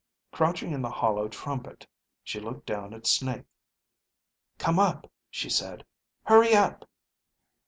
[0.31, 1.85] Crouching in the hollow trumpet,
[2.23, 3.45] she looked down at Snake.
[4.57, 5.85] "Come up," she said.
[6.23, 6.89] "Hurry up."